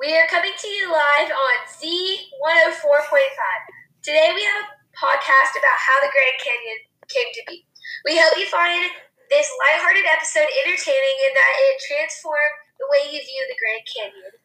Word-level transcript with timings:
We 0.00 0.16
are 0.16 0.24
coming 0.32 0.56
to 0.56 0.68
you 0.72 0.88
live 0.88 1.28
on 1.28 1.56
Z104.5. 1.68 2.24
Today 4.00 4.32
we 4.32 4.40
have 4.48 4.64
a 4.64 4.72
podcast 4.96 5.52
about 5.60 5.76
how 5.76 6.00
the 6.00 6.08
Grand 6.08 6.40
Canyon 6.40 6.80
came 7.12 7.28
to 7.28 7.42
be. 7.44 7.68
We 8.08 8.16
hope 8.16 8.32
you 8.40 8.48
find 8.48 8.88
this 9.28 9.52
lighthearted 9.60 10.08
episode 10.08 10.48
entertaining 10.64 11.16
and 11.28 11.36
that 11.36 11.52
it 11.52 11.84
transformed 11.84 12.56
the 12.80 12.88
way 12.88 13.12
you 13.12 13.20
view 13.20 13.44
the 13.44 13.60
Grand 13.60 13.84
Canyon. 13.92 14.39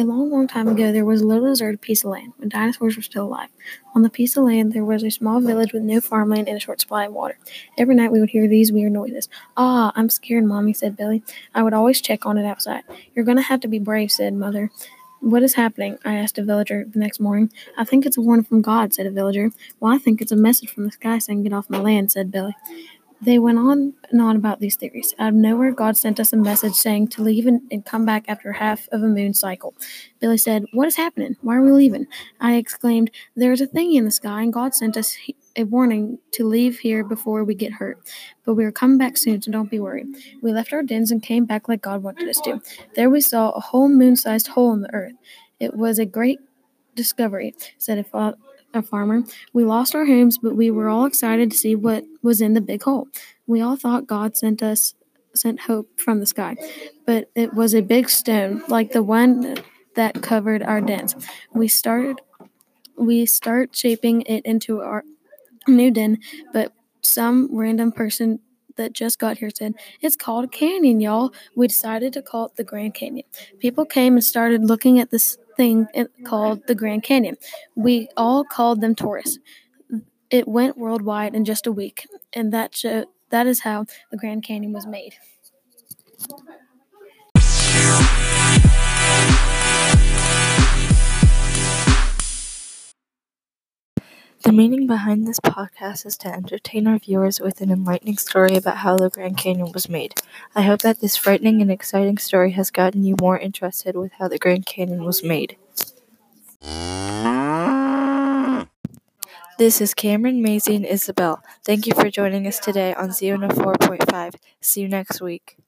A 0.00 0.04
long, 0.04 0.30
long 0.30 0.48
time 0.48 0.66
ago, 0.66 0.92
there 0.92 1.04
was 1.04 1.20
a 1.20 1.26
little 1.26 1.44
deserted 1.44 1.82
piece 1.82 2.04
of 2.04 2.10
land 2.10 2.32
when 2.38 2.48
dinosaurs 2.48 2.96
were 2.96 3.02
still 3.02 3.26
alive. 3.26 3.50
On 3.94 4.00
the 4.00 4.08
piece 4.08 4.34
of 4.34 4.44
land, 4.44 4.72
there 4.72 4.82
was 4.82 5.04
a 5.04 5.10
small 5.10 5.42
village 5.42 5.74
with 5.74 5.82
no 5.82 6.00
farmland 6.00 6.48
and 6.48 6.56
a 6.56 6.60
short 6.60 6.80
supply 6.80 7.04
of 7.04 7.12
water. 7.12 7.36
Every 7.76 7.94
night, 7.94 8.10
we 8.10 8.18
would 8.18 8.30
hear 8.30 8.48
these 8.48 8.72
weird 8.72 8.92
noises. 8.92 9.28
Ah, 9.58 9.92
I'm 9.94 10.08
scared, 10.08 10.46
Mommy, 10.46 10.72
said 10.72 10.96
Billy. 10.96 11.22
I 11.54 11.62
would 11.62 11.74
always 11.74 12.00
check 12.00 12.24
on 12.24 12.38
it 12.38 12.46
outside. 12.46 12.84
You're 13.14 13.26
going 13.26 13.36
to 13.36 13.42
have 13.42 13.60
to 13.60 13.68
be 13.68 13.78
brave, 13.78 14.10
said 14.10 14.32
Mother. 14.32 14.70
What 15.20 15.42
is 15.42 15.52
happening? 15.52 15.98
I 16.02 16.14
asked 16.14 16.38
a 16.38 16.44
villager 16.44 16.86
the 16.90 16.98
next 16.98 17.20
morning. 17.20 17.52
I 17.76 17.84
think 17.84 18.06
it's 18.06 18.16
a 18.16 18.22
warning 18.22 18.46
from 18.46 18.62
God, 18.62 18.94
said 18.94 19.04
a 19.04 19.10
villager. 19.10 19.50
Well, 19.80 19.92
I 19.92 19.98
think 19.98 20.22
it's 20.22 20.32
a 20.32 20.36
message 20.36 20.70
from 20.70 20.86
the 20.86 20.92
sky 20.92 21.18
saying, 21.18 21.42
Get 21.42 21.52
off 21.52 21.68
my 21.68 21.78
land, 21.78 22.10
said 22.10 22.32
Billy. 22.32 22.56
They 23.22 23.38
went 23.38 23.58
on 23.58 23.92
and 24.10 24.20
on 24.20 24.36
about 24.36 24.60
these 24.60 24.76
theories. 24.76 25.14
Out 25.18 25.28
of 25.28 25.34
nowhere, 25.34 25.72
God 25.72 25.96
sent 25.96 26.18
us 26.18 26.32
a 26.32 26.38
message 26.38 26.72
saying 26.72 27.08
to 27.08 27.22
leave 27.22 27.46
and, 27.46 27.60
and, 27.70 27.84
come 27.84 28.06
back 28.06 28.24
after 28.28 28.52
half 28.52 28.88
of 28.92 29.02
a 29.02 29.08
moon 29.08 29.34
cycle. 29.34 29.74
Billy 30.20 30.38
said, 30.38 30.64
What 30.72 30.88
is 30.88 30.96
happening? 30.96 31.36
Why 31.42 31.56
are 31.56 31.62
we 31.62 31.72
leaving? 31.72 32.06
I 32.40 32.54
exclaimed, 32.54 33.10
There 33.36 33.52
is 33.52 33.60
a 33.60 33.66
thingy 33.66 33.96
in 33.96 34.06
the 34.06 34.10
sky, 34.10 34.42
and 34.42 34.52
God 34.52 34.74
sent 34.74 34.96
us 34.96 35.16
a 35.54 35.64
warning 35.64 36.18
to 36.32 36.46
leave 36.46 36.78
here 36.78 37.04
before 37.04 37.44
we 37.44 37.54
get 37.54 37.72
hurt. 37.72 37.98
But 38.44 38.54
we 38.54 38.64
are 38.64 38.72
coming 38.72 38.96
back 38.96 39.18
soon, 39.18 39.42
so 39.42 39.52
don't 39.52 39.70
be 39.70 39.80
worried. 39.80 40.06
We 40.40 40.52
left 40.52 40.72
our 40.72 40.82
dens 40.82 41.10
and 41.10 41.22
came 41.22 41.44
back 41.44 41.68
like 41.68 41.82
God 41.82 42.02
wanted 42.02 42.28
us 42.28 42.40
to. 42.42 42.62
There 42.94 43.10
we 43.10 43.20
saw 43.20 43.50
a 43.50 43.60
whole 43.60 43.88
moon 43.88 44.16
sized 44.16 44.48
hole 44.48 44.72
in 44.72 44.80
the 44.80 44.94
earth. 44.94 45.12
It 45.58 45.74
was 45.74 45.98
a 45.98 46.06
great 46.06 46.38
discovery, 46.94 47.54
said 47.76 47.98
a 47.98 48.04
a 48.74 48.82
farmer. 48.82 49.22
We 49.52 49.64
lost 49.64 49.94
our 49.94 50.06
homes, 50.06 50.38
but 50.38 50.56
we 50.56 50.70
were 50.70 50.88
all 50.88 51.04
excited 51.04 51.50
to 51.50 51.56
see 51.56 51.74
what 51.74 52.04
was 52.22 52.40
in 52.40 52.54
the 52.54 52.60
big 52.60 52.82
hole. 52.82 53.08
We 53.46 53.60
all 53.60 53.76
thought 53.76 54.06
God 54.06 54.36
sent 54.36 54.62
us 54.62 54.94
sent 55.34 55.60
hope 55.60 55.88
from 55.98 56.18
the 56.18 56.26
sky, 56.26 56.56
but 57.06 57.30
it 57.36 57.54
was 57.54 57.72
a 57.72 57.82
big 57.82 58.10
stone 58.10 58.62
like 58.68 58.90
the 58.90 59.02
one 59.02 59.56
that 59.94 60.22
covered 60.22 60.62
our 60.62 60.80
dens. 60.80 61.14
We 61.52 61.68
started 61.68 62.20
we 62.96 63.24
start 63.26 63.74
shaping 63.74 64.22
it 64.22 64.44
into 64.44 64.80
our 64.80 65.04
new 65.66 65.90
den, 65.90 66.18
but 66.52 66.72
some 67.00 67.48
random 67.52 67.92
person 67.92 68.40
that 68.80 68.94
just 68.94 69.18
got 69.18 69.38
here 69.38 69.50
said, 69.54 69.74
It's 70.00 70.16
called 70.16 70.46
a 70.46 70.48
canyon, 70.48 71.00
y'all. 71.00 71.32
We 71.54 71.68
decided 71.68 72.12
to 72.14 72.22
call 72.22 72.46
it 72.46 72.56
the 72.56 72.64
Grand 72.64 72.94
Canyon. 72.94 73.26
People 73.58 73.84
came 73.84 74.14
and 74.14 74.24
started 74.24 74.64
looking 74.64 74.98
at 74.98 75.10
this 75.10 75.36
thing 75.56 75.86
called 76.24 76.66
the 76.66 76.74
Grand 76.74 77.02
Canyon. 77.02 77.36
We 77.76 78.08
all 78.16 78.42
called 78.44 78.80
them 78.80 78.94
tourists. 78.94 79.38
It 80.30 80.48
went 80.48 80.78
worldwide 80.78 81.34
in 81.34 81.44
just 81.44 81.66
a 81.66 81.72
week, 81.72 82.06
and 82.32 82.52
that 82.52 82.74
show, 82.74 83.04
that 83.28 83.46
is 83.46 83.60
how 83.60 83.84
the 84.10 84.16
Grand 84.16 84.44
Canyon 84.44 84.72
was 84.72 84.86
made. 84.86 85.14
The 94.42 94.52
meaning 94.52 94.86
behind 94.86 95.26
this 95.26 95.38
podcast 95.38 96.06
is 96.06 96.16
to 96.18 96.28
entertain 96.28 96.86
our 96.86 96.98
viewers 96.98 97.40
with 97.40 97.60
an 97.60 97.70
enlightening 97.70 98.16
story 98.16 98.56
about 98.56 98.78
how 98.78 98.96
the 98.96 99.10
Grand 99.10 99.36
Canyon 99.36 99.70
was 99.72 99.86
made. 99.86 100.14
I 100.54 100.62
hope 100.62 100.80
that 100.80 101.00
this 101.00 101.14
frightening 101.14 101.60
and 101.60 101.70
exciting 101.70 102.16
story 102.16 102.52
has 102.52 102.70
gotten 102.70 103.04
you 103.04 103.16
more 103.20 103.38
interested 103.38 103.96
with 103.96 104.12
how 104.12 104.28
the 104.28 104.38
Grand 104.38 104.64
Canyon 104.64 105.04
was 105.04 105.22
made. 105.22 105.56
This 109.58 109.82
is 109.82 109.92
Cameron, 109.92 110.40
Maisie, 110.40 110.74
and 110.74 110.86
Isabel. 110.86 111.42
Thank 111.62 111.86
you 111.86 111.92
for 111.92 112.08
joining 112.08 112.46
us 112.46 112.58
today 112.58 112.94
on 112.94 113.10
Z104.5. 113.10 114.36
See 114.62 114.80
you 114.80 114.88
next 114.88 115.20
week. 115.20 115.58